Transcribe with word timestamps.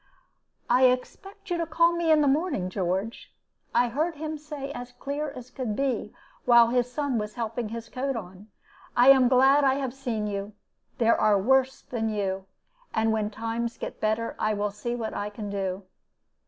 "'I 0.67 0.85
expect 0.85 1.51
you 1.51 1.57
to 1.59 1.67
call 1.67 1.93
me 1.95 2.09
in 2.09 2.21
the 2.21 2.27
morning, 2.27 2.71
George,' 2.71 3.31
I 3.71 3.89
heard 3.89 4.15
him 4.15 4.35
say, 4.35 4.71
as 4.71 4.93
clear 4.93 5.29
as 5.29 5.51
could 5.51 5.75
be, 5.75 6.11
while 6.43 6.69
his 6.69 6.91
son 6.91 7.19
was 7.19 7.35
helping 7.35 7.69
his 7.69 7.87
coat 7.87 8.15
on. 8.15 8.47
'I 8.97 9.09
am 9.09 9.27
glad 9.27 9.63
I 9.63 9.75
have 9.75 9.93
seen 9.93 10.25
you. 10.25 10.53
There 10.97 11.21
are 11.21 11.39
worse 11.39 11.83
than 11.83 12.09
you. 12.09 12.47
And 12.95 13.11
when 13.11 13.25
the 13.29 13.35
times 13.35 13.77
get 13.77 14.01
better, 14.01 14.35
I 14.39 14.55
will 14.55 14.71
see 14.71 14.95
what 14.95 15.13
I 15.13 15.29
can 15.29 15.51
do.' 15.51 15.83